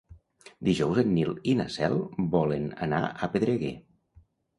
[0.67, 1.93] Dijous en Nil i na Cel
[2.37, 3.71] volen anar a Pedreguer.